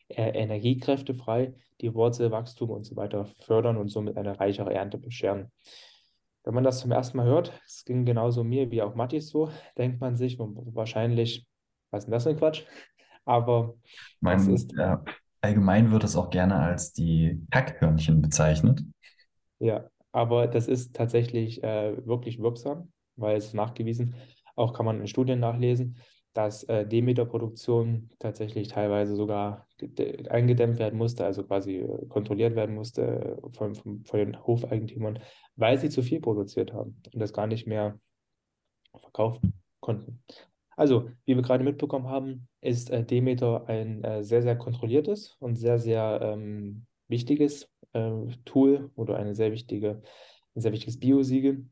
äh, 0.07 0.29
Energiekräfte 0.29 1.15
frei, 1.15 1.55
die 1.81 1.93
Wurzelwachstum 1.93 2.69
und 2.69 2.85
so 2.85 2.95
weiter 2.95 3.25
fördern 3.39 3.77
und 3.77 3.89
somit 3.89 4.17
eine 4.17 4.39
reichere 4.39 4.73
Ernte 4.73 4.97
bescheren. 4.97 5.51
Wenn 6.43 6.53
man 6.53 6.63
das 6.63 6.79
zum 6.79 6.91
ersten 6.91 7.17
Mal 7.17 7.25
hört, 7.25 7.59
es 7.65 7.83
ging 7.85 8.05
genauso 8.05 8.43
mir 8.43 8.69
wie 8.69 8.83
auch 8.83 8.93
Mattis 8.93 9.29
so, 9.29 9.49
denkt 9.77 9.99
man 9.99 10.15
sich 10.15 10.37
wahrscheinlich, 10.37 11.47
was 11.89 12.03
ist 12.03 12.05
denn 12.05 12.11
das 12.11 12.23
für 12.23 12.29
ein 12.29 12.37
Quatsch? 12.37 12.63
Aber 13.25 13.73
mein, 14.19 14.37
es 14.37 14.47
ist. 14.47 14.73
Ja, 14.77 15.03
allgemein 15.41 15.91
wird 15.91 16.03
es 16.03 16.15
auch 16.15 16.29
gerne 16.29 16.55
als 16.57 16.93
die 16.93 17.41
Kackhörnchen 17.49 18.21
bezeichnet. 18.21 18.83
Ja, 19.57 19.89
aber 20.11 20.45
das 20.45 20.67
ist 20.67 20.95
tatsächlich 20.95 21.63
äh, 21.63 22.05
wirklich 22.05 22.39
wirksam, 22.39 22.91
weil 23.15 23.37
es 23.37 23.45
ist 23.45 23.53
nachgewiesen, 23.55 24.13
auch 24.55 24.73
kann 24.73 24.85
man 24.85 25.01
in 25.01 25.07
Studien 25.07 25.39
nachlesen, 25.39 25.97
dass 26.33 26.63
äh, 26.63 26.85
Demeter-Produktion 26.85 28.09
tatsächlich 28.19 28.67
teilweise 28.67 29.15
sogar 29.15 29.67
eingedämmt 30.29 30.79
werden 30.79 30.97
musste, 30.97 31.25
also 31.25 31.43
quasi 31.43 31.77
äh, 31.77 32.05
kontrolliert 32.07 32.55
werden 32.55 32.75
musste 32.75 33.37
von, 33.53 33.73
von, 33.73 34.03
von 34.03 34.19
den 34.19 34.45
Hofeigentümern, 34.45 35.19
weil 35.55 35.79
sie 35.79 35.89
zu 35.89 36.03
viel 36.03 36.19
produziert 36.19 36.73
haben 36.73 37.01
und 37.13 37.21
das 37.21 37.31
gar 37.31 37.47
nicht 37.47 37.67
mehr 37.67 37.97
verkaufen 38.99 39.53
konnten. 39.79 40.21
Also, 40.75 41.09
wie 41.25 41.35
wir 41.35 41.41
gerade 41.41 41.63
mitbekommen 41.63 42.07
haben, 42.07 42.49
ist 42.59 42.89
äh, 42.89 43.03
Demeter 43.03 43.67
ein 43.67 44.03
äh, 44.03 44.23
sehr, 44.23 44.41
sehr 44.41 44.57
kontrolliertes 44.57 45.37
und 45.39 45.55
sehr, 45.55 45.79
sehr 45.79 46.19
ähm, 46.21 46.85
wichtiges 47.07 47.69
äh, 47.93 48.11
Tool 48.43 48.91
oder 48.95 49.15
eine 49.15 49.35
sehr 49.35 49.53
wichtige, 49.53 50.01
ein 50.53 50.61
sehr 50.61 50.73
wichtiges 50.73 50.99
Biosiegel. 50.99 51.65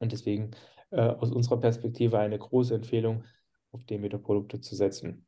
Und 0.00 0.12
deswegen 0.12 0.50
äh, 0.94 1.00
aus 1.00 1.32
unserer 1.32 1.60
Perspektive 1.60 2.18
eine 2.18 2.38
große 2.38 2.74
Empfehlung, 2.74 3.24
auf 3.72 3.84
Demeter-Produkte 3.84 4.60
zu 4.60 4.76
setzen. 4.76 5.26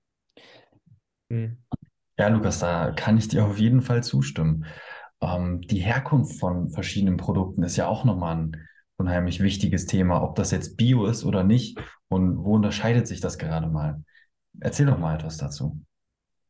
Hm. 1.31 1.59
Ja, 2.19 2.29
Lukas, 2.29 2.61
da 2.61 2.93
kann 2.93 3.19
ich 3.19 3.29
dir 3.29 3.45
auf 3.45 3.59
jeden 3.59 3.83
Fall 3.83 4.03
zustimmen. 4.03 4.65
Ähm, 5.21 5.61
die 5.63 5.81
Herkunft 5.81 6.39
von 6.39 6.71
verschiedenen 6.71 7.17
Produkten 7.17 7.63
ist 7.63 7.77
ja 7.77 7.89
auch 7.89 8.05
nochmal 8.05 8.37
ein 8.37 8.69
unheimlich 8.97 9.41
wichtiges 9.41 9.87
Thema, 9.87 10.23
ob 10.23 10.37
das 10.37 10.53
jetzt 10.53 10.77
Bio 10.77 11.07
ist 11.07 11.25
oder 11.25 11.45
nicht 11.45 11.79
und 12.09 12.45
wo 12.45 12.55
unterscheidet 12.55 13.07
sich 13.07 13.21
das 13.21 13.37
gerade 13.37 13.67
mal? 13.67 14.03
Erzähl 14.61 14.87
doch 14.87 14.99
mal 14.99 15.17
etwas 15.17 15.37
dazu. 15.37 15.81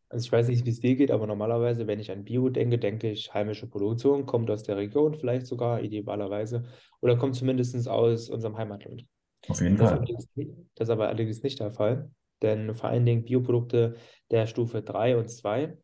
Also 0.08 0.24
ich 0.24 0.32
weiß 0.32 0.48
nicht, 0.48 0.64
wie 0.64 0.70
es 0.70 0.80
dir 0.80 0.94
geht, 0.94 1.10
aber 1.10 1.26
normalerweise, 1.26 1.86
wenn 1.86 1.98
ich 1.98 2.12
an 2.12 2.24
Bio 2.24 2.48
denke, 2.48 2.78
denke 2.78 3.10
ich 3.10 3.34
heimische 3.34 3.66
Produktion, 3.66 4.24
kommt 4.24 4.50
aus 4.50 4.62
der 4.62 4.76
Region 4.76 5.14
vielleicht 5.14 5.46
sogar, 5.46 5.82
idealerweise, 5.82 6.64
oder 7.00 7.16
kommt 7.16 7.34
zumindest 7.34 7.88
aus 7.88 8.28
unserem 8.28 8.56
Heimatland. 8.56 9.04
Auf 9.48 9.60
jeden 9.60 9.76
das 9.76 9.90
Fall. 9.90 10.04
Ist 10.08 10.28
das 10.76 10.88
ist 10.88 10.90
aber 10.90 11.08
allerdings 11.08 11.42
nicht 11.42 11.58
der 11.58 11.72
Fall, 11.72 12.10
denn 12.42 12.74
vor 12.74 12.90
allen 12.90 13.04
Dingen 13.04 13.24
Bioprodukte 13.24 13.94
der 14.30 14.46
Stufe 14.46 14.82
3 14.82 15.16
und 15.16 15.28
2, 15.28 15.76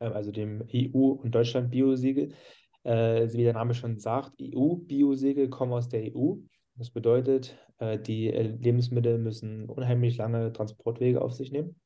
äh, 0.00 0.04
also 0.04 0.30
dem 0.30 0.64
EU- 0.72 1.18
und 1.22 1.34
Deutschland-Biosiegel, 1.34 2.34
äh, 2.84 3.28
wie 3.32 3.42
der 3.42 3.54
Name 3.54 3.74
schon 3.74 3.98
sagt, 3.98 4.40
EU-Biosiegel 4.40 5.48
kommen 5.48 5.72
aus 5.72 5.88
der 5.88 6.14
EU. 6.14 6.36
Das 6.76 6.90
bedeutet, 6.90 7.58
äh, 7.78 7.98
die 7.98 8.28
Lebensmittel 8.28 9.18
müssen 9.18 9.66
unheimlich 9.68 10.16
lange 10.18 10.52
Transportwege 10.52 11.22
auf 11.22 11.32
sich 11.32 11.52
nehmen. 11.52 11.76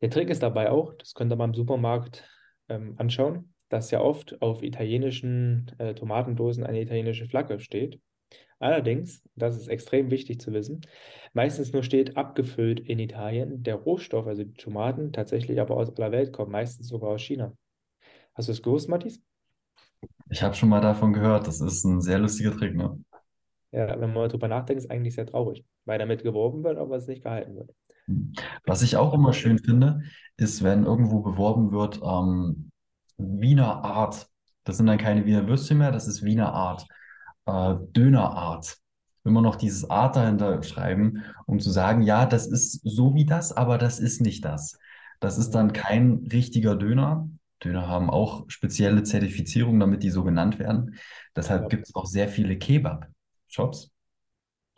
Der 0.00 0.10
Trick 0.10 0.30
ist 0.30 0.42
dabei 0.42 0.70
auch, 0.70 0.94
das 0.94 1.14
könnt 1.14 1.32
ihr 1.32 1.36
mal 1.36 1.46
im 1.46 1.54
Supermarkt 1.54 2.28
ähm, 2.68 2.94
anschauen, 2.98 3.54
dass 3.68 3.90
ja 3.90 4.00
oft 4.00 4.40
auf 4.42 4.62
italienischen 4.62 5.70
äh, 5.78 5.94
Tomatendosen 5.94 6.64
eine 6.64 6.80
italienische 6.82 7.26
Flagge 7.26 7.60
steht. 7.60 8.00
Allerdings, 8.58 9.22
das 9.34 9.56
ist 9.56 9.68
extrem 9.68 10.10
wichtig 10.10 10.40
zu 10.40 10.52
wissen, 10.52 10.80
meistens 11.32 11.72
nur 11.72 11.82
steht 11.82 12.16
abgefüllt 12.16 12.80
in 12.80 12.98
Italien. 12.98 13.62
Der 13.62 13.74
Rohstoff, 13.74 14.26
also 14.26 14.44
die 14.44 14.54
Tomaten, 14.54 15.12
tatsächlich 15.12 15.60
aber 15.60 15.76
aus 15.76 15.94
aller 15.96 16.12
Welt 16.12 16.32
kommen, 16.32 16.52
meistens 16.52 16.88
sogar 16.88 17.10
aus 17.10 17.22
China. 17.22 17.56
Hast 18.34 18.48
du 18.48 18.52
es 18.52 18.62
gewusst, 18.62 18.88
Matthias? 18.88 19.20
Ich 20.30 20.42
habe 20.42 20.54
schon 20.54 20.68
mal 20.68 20.80
davon 20.80 21.12
gehört. 21.12 21.46
Das 21.46 21.60
ist 21.60 21.84
ein 21.84 22.00
sehr 22.00 22.18
lustiger 22.18 22.52
Trick, 22.56 22.74
ne? 22.74 22.98
Ja, 23.72 24.00
wenn 24.00 24.12
man 24.12 24.28
darüber 24.28 24.48
nachdenkt, 24.48 24.82
ist 24.82 24.90
eigentlich 24.90 25.14
sehr 25.14 25.26
traurig, 25.26 25.64
weil 25.84 25.98
damit 25.98 26.22
geworben 26.22 26.62
wird, 26.64 26.78
aber 26.78 26.96
es 26.96 27.06
nicht 27.06 27.22
gehalten 27.22 27.56
wird. 27.56 27.74
Was 28.64 28.82
ich 28.82 28.96
auch 28.96 29.14
immer 29.14 29.32
schön 29.32 29.58
finde, 29.58 30.02
ist, 30.36 30.62
wenn 30.62 30.84
irgendwo 30.84 31.20
beworben 31.20 31.72
wird, 31.72 32.00
ähm, 32.02 32.70
Wiener 33.16 33.84
Art. 33.84 34.28
Das 34.64 34.76
sind 34.76 34.86
dann 34.86 34.98
keine 34.98 35.24
Wiener 35.24 35.46
Würstchen 35.46 35.78
mehr, 35.78 35.92
das 35.92 36.08
ist 36.08 36.22
Wiener 36.22 36.52
Art. 36.52 36.86
Äh, 37.46 37.74
Dönerart. 37.92 38.78
Immer 39.24 39.40
noch 39.40 39.56
dieses 39.56 39.88
Art 39.88 40.16
dahinter 40.16 40.62
schreiben, 40.62 41.24
um 41.46 41.58
zu 41.58 41.70
sagen, 41.70 42.02
ja, 42.02 42.26
das 42.26 42.46
ist 42.46 42.80
so 42.84 43.14
wie 43.14 43.24
das, 43.24 43.52
aber 43.52 43.78
das 43.78 43.98
ist 43.98 44.20
nicht 44.20 44.44
das. 44.44 44.78
Das 45.20 45.38
ist 45.38 45.52
dann 45.52 45.72
kein 45.72 46.26
richtiger 46.30 46.76
Döner. 46.76 47.28
Döner 47.62 47.88
haben 47.88 48.10
auch 48.10 48.44
spezielle 48.48 49.02
Zertifizierungen, 49.02 49.80
damit 49.80 50.02
die 50.02 50.10
so 50.10 50.24
genannt 50.24 50.58
werden. 50.58 50.96
Deshalb 51.34 51.62
ja. 51.62 51.68
gibt 51.68 51.86
es 51.86 51.94
auch 51.94 52.04
sehr 52.04 52.28
viele 52.28 52.58
Kebab-Shops. 52.58 53.90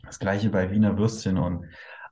Das 0.04 0.20
gleiche 0.20 0.50
bei 0.50 0.70
Wiener 0.70 0.96
Würstchen 0.96 1.38
und 1.38 1.66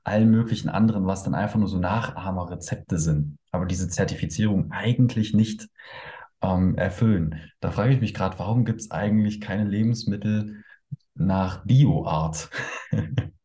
allen 0.05 0.29
möglichen 0.29 0.69
anderen, 0.69 1.07
was 1.07 1.23
dann 1.23 1.35
einfach 1.35 1.59
nur 1.59 1.67
so 1.67 1.79
Nachahmerrezepte 1.79 2.97
sind, 2.99 3.37
aber 3.51 3.65
diese 3.65 3.89
Zertifizierung 3.89 4.71
eigentlich 4.71 5.33
nicht 5.33 5.67
ähm, 6.41 6.75
erfüllen. 6.77 7.41
Da 7.59 7.71
frage 7.71 7.93
ich 7.93 8.01
mich 8.01 8.13
gerade, 8.13 8.37
warum 8.39 8.65
gibt 8.65 8.81
es 8.81 8.91
eigentlich 8.91 9.41
keine 9.41 9.63
Lebensmittel 9.63 10.63
nach 11.15 11.65
Bioart? 11.65 12.49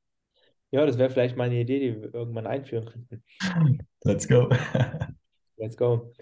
ja, 0.70 0.84
das 0.84 0.98
wäre 0.98 1.10
vielleicht 1.10 1.36
mal 1.36 1.44
eine 1.44 1.60
Idee, 1.60 1.80
die 1.80 2.02
wir 2.02 2.14
irgendwann 2.14 2.46
einführen 2.46 2.84
könnten. 2.84 3.24
Let's 4.04 4.28
go. 4.28 4.50
Let's 5.56 5.76
go. 5.76 6.12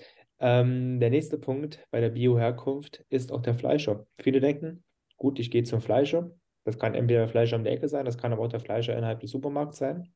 Ähm, 0.40 1.00
der 1.00 1.10
nächste 1.10 1.38
Punkt 1.38 1.84
bei 1.90 2.00
der 2.00 2.10
Bioherkunft 2.10 3.04
ist 3.08 3.32
auch 3.32 3.42
der 3.42 3.54
Fleischer. 3.54 4.06
Viele 4.20 4.40
denken, 4.40 4.84
gut, 5.16 5.40
ich 5.40 5.50
gehe 5.50 5.64
zum 5.64 5.80
Fleischer. 5.80 6.30
Das 6.64 6.78
kann 6.78 6.94
entweder 6.94 7.20
der 7.20 7.28
Fleischer 7.28 7.56
um 7.56 7.64
die 7.64 7.70
Ecke 7.70 7.88
sein, 7.88 8.04
das 8.04 8.18
kann 8.18 8.32
aber 8.32 8.42
auch 8.42 8.48
der 8.48 8.60
Fleischer 8.60 8.96
innerhalb 8.96 9.20
des 9.20 9.30
Supermarkts 9.30 9.78
sein. 9.78 10.12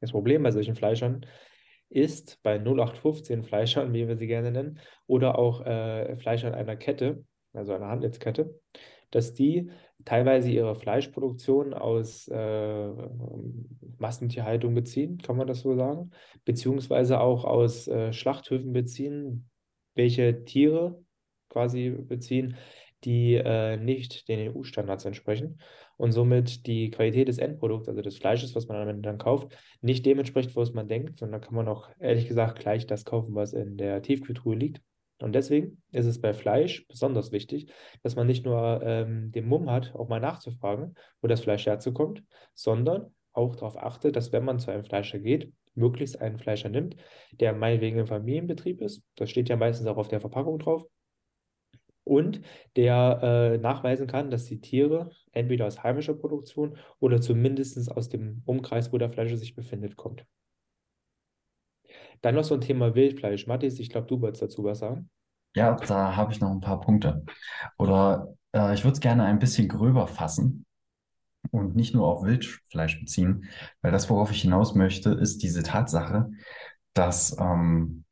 Das 0.00 0.12
Problem 0.12 0.42
bei 0.42 0.50
solchen 0.50 0.74
Fleischern 0.74 1.26
ist 1.90 2.42
bei 2.42 2.58
0815 2.58 3.42
Fleischern, 3.42 3.92
wie 3.92 4.06
wir 4.06 4.16
sie 4.16 4.26
gerne 4.26 4.50
nennen, 4.50 4.78
oder 5.06 5.38
auch 5.38 5.64
äh, 5.64 6.16
Fleischern 6.16 6.54
einer 6.54 6.76
Kette, 6.76 7.24
also 7.52 7.72
einer 7.72 7.88
Handelskette, 7.88 8.60
dass 9.10 9.32
die 9.32 9.70
teilweise 10.04 10.50
ihre 10.50 10.74
Fleischproduktion 10.74 11.72
aus 11.72 12.28
äh, 12.28 12.90
Massentierhaltung 13.98 14.74
beziehen, 14.74 15.18
kann 15.18 15.36
man 15.36 15.46
das 15.46 15.60
so 15.60 15.74
sagen, 15.74 16.10
beziehungsweise 16.44 17.20
auch 17.20 17.44
aus 17.44 17.88
äh, 17.88 18.12
Schlachthöfen 18.12 18.72
beziehen, 18.72 19.48
welche 19.94 20.44
Tiere 20.44 21.02
quasi 21.48 21.90
beziehen, 21.90 22.56
die 23.04 23.34
äh, 23.34 23.76
nicht 23.76 24.28
den 24.28 24.54
EU-Standards 24.54 25.04
entsprechen 25.04 25.58
und 25.98 26.12
somit 26.12 26.66
die 26.66 26.90
Qualität 26.90 27.28
des 27.28 27.36
Endprodukts, 27.36 27.88
also 27.88 28.00
des 28.00 28.16
Fleisches, 28.16 28.54
was 28.54 28.66
man 28.68 28.78
am 28.78 28.88
Ende 28.88 29.02
dann 29.02 29.18
kauft, 29.18 29.54
nicht 29.82 30.06
dementsprechend, 30.06 30.56
was 30.56 30.72
man 30.72 30.88
denkt, 30.88 31.18
sondern 31.18 31.42
kann 31.42 31.54
man 31.54 31.68
auch 31.68 31.90
ehrlich 31.98 32.26
gesagt 32.26 32.60
gleich 32.60 32.86
das 32.86 33.04
kaufen, 33.04 33.34
was 33.34 33.52
in 33.52 33.76
der 33.76 34.00
Tiefkühltruhe 34.00 34.56
liegt. 34.56 34.80
Und 35.20 35.34
deswegen 35.34 35.82
ist 35.90 36.06
es 36.06 36.20
bei 36.20 36.32
Fleisch 36.32 36.86
besonders 36.86 37.32
wichtig, 37.32 37.72
dass 38.02 38.14
man 38.14 38.28
nicht 38.28 38.44
nur 38.44 38.80
ähm, 38.82 39.32
den 39.32 39.48
Mumm 39.48 39.68
hat, 39.68 39.94
auch 39.94 40.08
mal 40.08 40.20
nachzufragen, 40.20 40.94
wo 41.20 41.26
das 41.26 41.40
Fleisch 41.40 41.66
herzukommt, 41.66 42.22
sondern 42.54 43.12
auch 43.32 43.56
darauf 43.56 43.76
achtet, 43.76 44.14
dass 44.14 44.32
wenn 44.32 44.44
man 44.44 44.60
zu 44.60 44.70
einem 44.70 44.84
Fleischer 44.84 45.18
geht, 45.18 45.52
möglichst 45.74 46.20
einen 46.20 46.38
Fleischer 46.38 46.68
nimmt, 46.68 46.96
der 47.32 47.52
meinetwegen 47.52 47.98
im 47.98 48.06
Familienbetrieb 48.06 48.80
ist. 48.80 49.02
Das 49.16 49.30
steht 49.30 49.48
ja 49.48 49.56
meistens 49.56 49.86
auch 49.86 49.96
auf 49.96 50.08
der 50.08 50.20
Verpackung 50.20 50.58
drauf. 50.58 50.84
Und 52.08 52.40
der 52.76 53.20
äh, 53.22 53.58
nachweisen 53.58 54.06
kann, 54.06 54.30
dass 54.30 54.46
die 54.46 54.60
Tiere 54.60 55.10
entweder 55.32 55.66
aus 55.66 55.82
heimischer 55.82 56.14
Produktion 56.14 56.76
oder 57.00 57.20
zumindest 57.20 57.90
aus 57.92 58.08
dem 58.08 58.42
Umkreis, 58.46 58.92
wo 58.92 58.98
der 58.98 59.10
Fleischer 59.10 59.36
sich 59.36 59.54
befindet, 59.54 59.96
kommt. 59.96 60.24
Dann 62.22 62.34
noch 62.34 62.44
so 62.44 62.54
ein 62.54 62.60
Thema 62.60 62.94
Wildfleisch. 62.94 63.46
Mathis, 63.46 63.78
ich 63.78 63.90
glaube, 63.90 64.06
du 64.06 64.20
wolltest 64.20 64.42
dazu 64.42 64.64
was 64.64 64.78
sagen. 64.78 65.10
Ja, 65.54 65.74
da 65.74 66.16
habe 66.16 66.32
ich 66.32 66.40
noch 66.40 66.50
ein 66.50 66.60
paar 66.60 66.80
Punkte. 66.80 67.24
Oder 67.78 68.34
äh, 68.52 68.74
ich 68.74 68.84
würde 68.84 68.94
es 68.94 69.00
gerne 69.00 69.24
ein 69.24 69.38
bisschen 69.38 69.68
gröber 69.68 70.06
fassen 70.06 70.64
und 71.50 71.76
nicht 71.76 71.94
nur 71.94 72.06
auf 72.06 72.24
Wildfleisch 72.24 72.98
beziehen, 72.98 73.48
weil 73.82 73.92
das, 73.92 74.08
worauf 74.10 74.30
ich 74.30 74.42
hinaus 74.42 74.74
möchte, 74.74 75.10
ist 75.10 75.42
diese 75.42 75.62
Tatsache, 75.62 76.30
dass 76.94 77.36
ähm, 77.38 78.04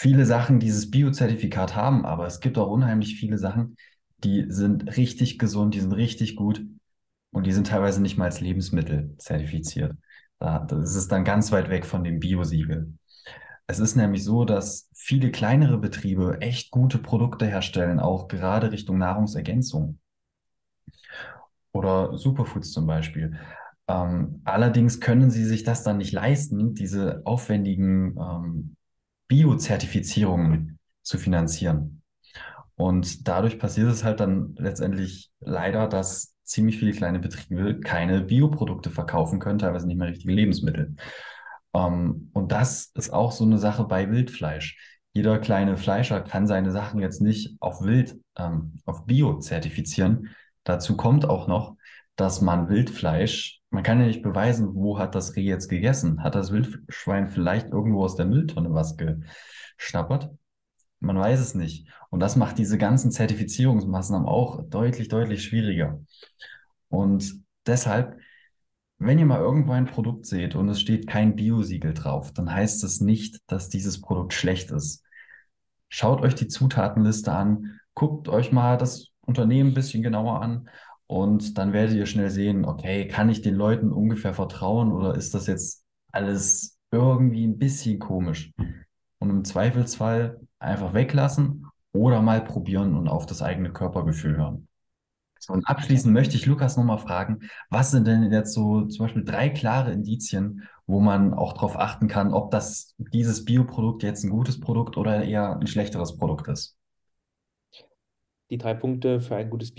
viele 0.00 0.24
Sachen 0.24 0.60
dieses 0.60 0.90
Bio-Zertifikat 0.90 1.76
haben, 1.76 2.06
aber 2.06 2.26
es 2.26 2.40
gibt 2.40 2.56
auch 2.56 2.70
unheimlich 2.70 3.16
viele 3.16 3.36
Sachen, 3.36 3.76
die 4.24 4.46
sind 4.48 4.96
richtig 4.96 5.38
gesund, 5.38 5.74
die 5.74 5.80
sind 5.80 5.92
richtig 5.92 6.36
gut 6.36 6.64
und 7.32 7.46
die 7.46 7.52
sind 7.52 7.66
teilweise 7.66 8.00
nicht 8.00 8.16
mal 8.16 8.24
als 8.24 8.40
Lebensmittel 8.40 9.14
zertifiziert. 9.18 9.94
Da, 10.38 10.60
das 10.60 10.94
ist 10.94 11.12
dann 11.12 11.24
ganz 11.24 11.52
weit 11.52 11.68
weg 11.68 11.84
von 11.84 12.02
dem 12.02 12.18
Bio-Siegel. 12.18 12.94
Es 13.66 13.78
ist 13.78 13.94
nämlich 13.94 14.24
so, 14.24 14.46
dass 14.46 14.88
viele 14.94 15.30
kleinere 15.30 15.76
Betriebe 15.76 16.40
echt 16.40 16.70
gute 16.70 16.96
Produkte 16.96 17.44
herstellen, 17.44 18.00
auch 18.00 18.26
gerade 18.26 18.72
Richtung 18.72 18.96
Nahrungsergänzung 18.96 19.98
oder 21.72 22.16
Superfoods 22.16 22.72
zum 22.72 22.86
Beispiel. 22.86 23.38
Ähm, 23.86 24.40
allerdings 24.44 24.98
können 24.98 25.30
sie 25.30 25.44
sich 25.44 25.62
das 25.62 25.82
dann 25.82 25.98
nicht 25.98 26.12
leisten, 26.12 26.74
diese 26.74 27.20
aufwendigen 27.26 28.16
ähm, 28.18 28.76
Bio-Zertifizierungen 29.30 30.78
zu 31.02 31.16
finanzieren. 31.16 32.02
Und 32.74 33.26
dadurch 33.28 33.58
passiert 33.58 33.90
es 33.90 34.04
halt 34.04 34.20
dann 34.20 34.54
letztendlich 34.58 35.30
leider, 35.40 35.86
dass 35.86 36.34
ziemlich 36.44 36.78
viele 36.78 36.92
kleine 36.92 37.18
Betriebe 37.18 37.80
keine 37.80 38.20
Bioprodukte 38.20 38.90
verkaufen 38.90 39.38
können, 39.38 39.58
teilweise 39.58 39.86
nicht 39.86 39.96
mehr 39.96 40.08
richtige 40.08 40.32
Lebensmittel. 40.32 40.96
Ähm, 41.74 42.30
und 42.34 42.52
das 42.52 42.90
ist 42.94 43.10
auch 43.10 43.32
so 43.32 43.44
eine 43.44 43.58
Sache 43.58 43.84
bei 43.84 44.10
Wildfleisch. 44.10 44.76
Jeder 45.12 45.38
kleine 45.38 45.76
Fleischer 45.78 46.20
kann 46.20 46.46
seine 46.46 46.70
Sachen 46.70 47.00
jetzt 47.00 47.22
nicht 47.22 47.56
auf 47.60 47.80
Wild, 47.82 48.18
ähm, 48.36 48.80
auf 48.84 49.06
Bio 49.06 49.38
zertifizieren, 49.38 50.28
Dazu 50.64 50.96
kommt 50.96 51.28
auch 51.28 51.48
noch, 51.48 51.76
dass 52.16 52.40
man 52.40 52.68
Wildfleisch, 52.68 53.59
man 53.70 53.84
kann 53.84 54.00
ja 54.00 54.06
nicht 54.06 54.22
beweisen, 54.22 54.74
wo 54.74 54.98
hat 54.98 55.14
das 55.14 55.36
Reh 55.36 55.42
jetzt 55.42 55.68
gegessen. 55.68 56.22
Hat 56.22 56.34
das 56.34 56.50
Wildschwein 56.50 57.28
vielleicht 57.28 57.68
irgendwo 57.68 58.04
aus 58.04 58.16
der 58.16 58.26
Mülltonne 58.26 58.74
was 58.74 58.96
geschnappert? 58.96 60.30
Man 60.98 61.16
weiß 61.16 61.38
es 61.40 61.54
nicht. 61.54 61.88
Und 62.10 62.20
das 62.20 62.36
macht 62.36 62.58
diese 62.58 62.78
ganzen 62.78 63.12
Zertifizierungsmaßnahmen 63.12 64.28
auch 64.28 64.68
deutlich, 64.68 65.08
deutlich 65.08 65.44
schwieriger. 65.44 66.00
Und 66.88 67.42
deshalb, 67.64 68.18
wenn 68.98 69.20
ihr 69.20 69.26
mal 69.26 69.40
irgendwo 69.40 69.72
ein 69.72 69.86
Produkt 69.86 70.26
seht 70.26 70.56
und 70.56 70.68
es 70.68 70.80
steht 70.80 71.06
kein 71.06 71.36
Biosiegel 71.36 71.94
drauf, 71.94 72.32
dann 72.32 72.52
heißt 72.52 72.82
es 72.82 73.00
nicht, 73.00 73.40
dass 73.46 73.68
dieses 73.68 74.00
Produkt 74.00 74.32
schlecht 74.32 74.72
ist. 74.72 75.04
Schaut 75.88 76.22
euch 76.22 76.34
die 76.34 76.48
Zutatenliste 76.48 77.32
an, 77.32 77.80
guckt 77.94 78.28
euch 78.28 78.50
mal 78.50 78.76
das 78.76 79.06
Unternehmen 79.20 79.70
ein 79.70 79.74
bisschen 79.74 80.02
genauer 80.02 80.42
an 80.42 80.68
und 81.10 81.58
dann 81.58 81.72
werdet 81.72 81.96
ihr 81.96 82.06
schnell 82.06 82.30
sehen, 82.30 82.64
okay, 82.64 83.08
kann 83.08 83.30
ich 83.30 83.42
den 83.42 83.56
Leuten 83.56 83.90
ungefähr 83.90 84.32
vertrauen 84.32 84.92
oder 84.92 85.16
ist 85.16 85.34
das 85.34 85.48
jetzt 85.48 85.84
alles 86.12 86.78
irgendwie 86.92 87.44
ein 87.44 87.58
bisschen 87.58 87.98
komisch? 87.98 88.52
Und 89.18 89.30
im 89.30 89.44
Zweifelsfall 89.44 90.38
einfach 90.60 90.94
weglassen 90.94 91.66
oder 91.92 92.22
mal 92.22 92.44
probieren 92.44 92.94
und 92.94 93.08
auf 93.08 93.26
das 93.26 93.42
eigene 93.42 93.72
Körpergefühl 93.72 94.36
hören. 94.36 94.68
So, 95.40 95.52
und 95.52 95.66
abschließend 95.66 96.14
möchte 96.14 96.36
ich 96.36 96.46
Lukas 96.46 96.76
nochmal 96.76 96.98
fragen, 96.98 97.40
was 97.70 97.90
sind 97.90 98.06
denn 98.06 98.30
jetzt 98.30 98.54
so 98.54 98.82
zum 98.82 99.06
Beispiel 99.06 99.24
drei 99.24 99.48
klare 99.48 99.90
Indizien, 99.90 100.68
wo 100.86 101.00
man 101.00 101.34
auch 101.34 101.54
darauf 101.54 101.76
achten 101.76 102.06
kann, 102.06 102.32
ob 102.32 102.52
das, 102.52 102.94
dieses 102.98 103.44
Bioprodukt 103.44 104.04
jetzt 104.04 104.22
ein 104.22 104.30
gutes 104.30 104.60
Produkt 104.60 104.96
oder 104.96 105.24
eher 105.24 105.58
ein 105.58 105.66
schlechteres 105.66 106.16
Produkt 106.16 106.46
ist? 106.46 106.76
Die 108.50 108.58
drei 108.58 108.74
Punkte 108.74 109.20
für 109.20 109.34
ein 109.34 109.50
gutes 109.50 109.74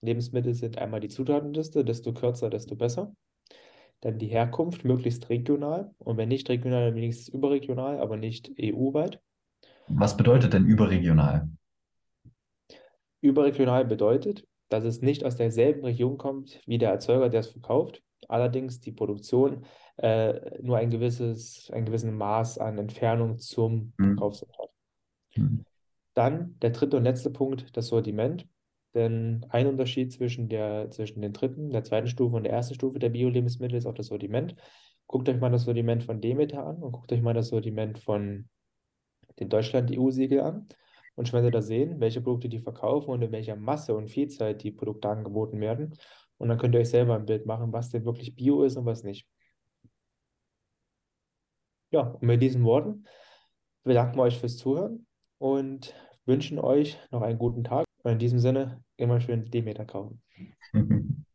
Bio-Lebensmittel 0.00 0.54
sind 0.54 0.78
einmal 0.78 1.00
die 1.00 1.08
Zutatenliste, 1.08 1.84
desto 1.84 2.12
kürzer, 2.12 2.50
desto 2.50 2.76
besser. 2.76 3.14
Dann 4.00 4.18
die 4.18 4.28
Herkunft, 4.28 4.84
möglichst 4.84 5.28
regional. 5.28 5.92
Und 5.98 6.16
wenn 6.16 6.28
nicht 6.28 6.48
regional, 6.48 6.86
dann 6.86 6.94
wenigstens 6.94 7.28
überregional, 7.28 8.00
aber 8.00 8.16
nicht 8.16 8.52
EU-weit. 8.60 9.20
Was 9.88 10.16
bedeutet 10.16 10.52
denn 10.52 10.66
überregional? 10.66 11.48
Überregional 13.20 13.84
bedeutet, 13.84 14.46
dass 14.68 14.84
es 14.84 15.02
nicht 15.02 15.24
aus 15.24 15.36
derselben 15.36 15.84
Region 15.84 16.18
kommt 16.18 16.60
wie 16.66 16.78
der 16.78 16.90
Erzeuger, 16.90 17.28
der 17.28 17.40
es 17.40 17.48
verkauft. 17.48 18.02
Allerdings 18.28 18.80
die 18.80 18.92
Produktion 18.92 19.64
äh, 19.96 20.60
nur 20.60 20.76
ein 20.76 20.90
gewisses, 20.90 21.70
ein 21.72 21.86
gewissen 21.86 22.16
Maß 22.16 22.58
an 22.58 22.78
Entfernung 22.78 23.38
zum 23.38 23.92
hm. 23.98 24.16
Verkaufsort 24.16 24.56
hat. 24.58 24.70
Hm. 25.34 25.64
Dann 26.14 26.58
der 26.60 26.70
dritte 26.70 26.96
und 26.96 27.04
letzte 27.04 27.30
Punkt, 27.30 27.76
das 27.76 27.88
Sortiment. 27.88 28.46
Denn 28.94 29.46
ein 29.50 29.66
Unterschied 29.66 30.12
zwischen, 30.12 30.48
der, 30.48 30.90
zwischen 30.90 31.20
den 31.20 31.32
dritten, 31.32 31.70
der 31.70 31.84
zweiten 31.84 32.08
Stufe 32.08 32.36
und 32.36 32.44
der 32.44 32.52
ersten 32.52 32.74
Stufe 32.74 32.98
der 32.98 33.10
Bio-Lebensmittel 33.10 33.76
ist 33.76 33.86
auch 33.86 33.94
das 33.94 34.06
Sortiment. 34.06 34.54
Guckt 35.06 35.28
euch 35.28 35.38
mal 35.38 35.50
das 35.50 35.64
Sortiment 35.64 36.04
von 36.04 36.20
Demeter 36.20 36.66
an 36.66 36.82
und 36.82 36.92
guckt 36.92 37.12
euch 37.12 37.22
mal 37.22 37.34
das 37.34 37.48
Sortiment 37.48 37.98
von 37.98 38.48
den 39.38 39.48
Deutschland-EU-Siegel 39.48 40.40
an. 40.40 40.68
Und 41.14 41.26
schon 41.26 41.38
werdet 41.38 41.48
ihr 41.48 41.58
da 41.58 41.62
sehen, 41.62 42.00
welche 42.00 42.20
Produkte 42.20 42.48
die 42.48 42.60
verkaufen 42.60 43.10
und 43.10 43.22
in 43.22 43.32
welcher 43.32 43.56
Masse 43.56 43.94
und 43.94 44.08
Vielzahl 44.08 44.54
die 44.54 44.70
Produkte 44.70 45.08
angeboten 45.08 45.60
werden. 45.60 45.94
Und 46.38 46.48
dann 46.48 46.58
könnt 46.58 46.74
ihr 46.74 46.80
euch 46.80 46.90
selber 46.90 47.16
ein 47.16 47.26
Bild 47.26 47.44
machen, 47.44 47.72
was 47.72 47.90
denn 47.90 48.04
wirklich 48.04 48.36
Bio 48.36 48.62
ist 48.62 48.76
und 48.76 48.86
was 48.86 49.02
nicht. 49.02 49.26
Ja, 51.90 52.02
und 52.02 52.22
mit 52.22 52.40
diesen 52.40 52.64
Worten 52.64 53.04
bedanken 53.82 54.16
wir 54.16 54.22
euch 54.22 54.38
fürs 54.38 54.56
Zuhören 54.56 55.06
und 55.38 55.94
wünschen 56.26 56.58
euch 56.58 56.98
noch 57.10 57.22
einen 57.22 57.38
guten 57.38 57.64
Tag. 57.64 57.87
Und 58.08 58.14
in 58.14 58.18
diesem 58.20 58.38
Sinne 58.38 58.82
immer 58.96 59.20
schön 59.20 59.50
Demeter 59.50 59.84
kaufen. 59.84 60.22